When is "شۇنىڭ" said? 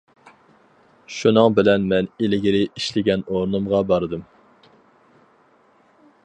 1.17-1.57